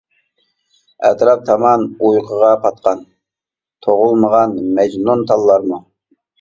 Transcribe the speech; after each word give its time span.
ئەتراپ 1.09 1.43
تامان 1.49 1.83
ئۇيقۇغا 2.07 2.51
پاتقان، 2.65 3.05
تۇغۇلمىغان 3.87 4.59
مەجنۇنتاللارمۇ. 4.81 5.85